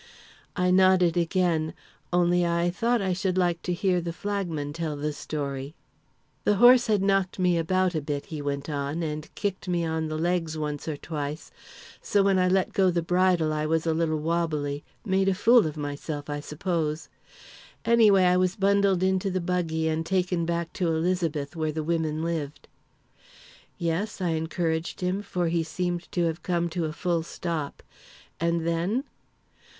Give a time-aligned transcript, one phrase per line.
[0.55, 1.75] I nodded again;
[2.11, 5.75] only, I thought, I should like to hear the flagman tell the story.
[6.43, 10.07] "The horse had knocked me about a bit," he went on, "and kicked me on
[10.07, 11.51] the legs once or twice,
[12.01, 15.67] so when I let go the bridle I was a little wobbly made a fool
[15.67, 17.07] of myself, I suppose.
[17.85, 22.23] Anyway, I was bundled into the buggy and taken back to Elizabeth, where the women
[22.23, 22.67] lived."
[23.77, 27.83] "Yes," I encouraged him, for he seemed to have come to a full stop;
[28.39, 29.03] "and then?"